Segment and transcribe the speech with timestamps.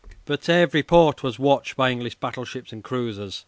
[0.25, 3.39] But every port was watched by English battleships and cruisers.